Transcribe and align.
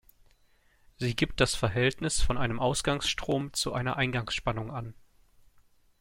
Sie 0.97 1.15
gibt 1.15 1.41
das 1.41 1.53
Verhältnis 1.53 2.21
von 2.23 2.39
einem 2.39 2.59
Ausgangsstrom 2.59 3.53
zu 3.53 3.71
einer 3.73 3.97
Eingangsspannung 3.97 4.71
an. 4.71 4.95